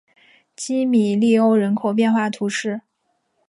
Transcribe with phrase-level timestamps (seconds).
[0.55, 2.81] 基米利欧人口变化图示